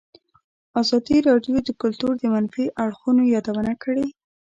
ازادي 0.81 1.17
راډیو 1.29 1.57
د 1.63 1.69
کلتور 1.81 2.13
د 2.17 2.23
منفي 2.33 2.65
اړخونو 2.83 3.21
یادونه 3.33 3.71
کړې. 3.83 4.05